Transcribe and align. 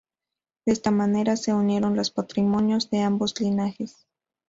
De 0.65 0.73
esta 0.73 0.89
manera 0.89 1.37
se 1.37 1.53
unieron 1.53 1.95
los 1.95 2.09
patrimonios 2.09 2.89
de 2.89 3.01
ambos 3.01 3.39
linajes. 3.39 4.07